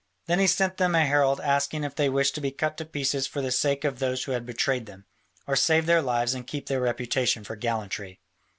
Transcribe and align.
Then 0.25 0.39
he 0.39 0.47
sent 0.47 0.77
them 0.77 0.95
a 0.95 1.05
herald 1.05 1.39
asking 1.39 1.83
if 1.83 1.93
they 1.93 2.09
wished 2.09 2.33
to 2.33 2.41
be 2.41 2.49
cut 2.49 2.75
to 2.77 2.85
pieces 2.85 3.27
for 3.27 3.39
the 3.39 3.51
sake 3.51 3.83
of 3.83 3.99
those 3.99 4.23
who 4.23 4.31
had 4.31 4.47
betrayed 4.47 4.87
them, 4.87 5.05
or 5.45 5.55
save 5.55 5.85
their 5.85 6.01
lives 6.01 6.33
and 6.33 6.47
keep 6.47 6.65
their 6.65 6.81
reputation 6.81 7.43
for 7.43 7.55
gallantry? 7.55 8.19